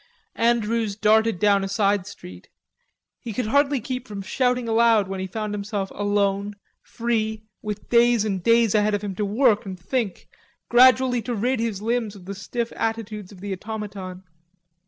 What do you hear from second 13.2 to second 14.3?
of the automaton.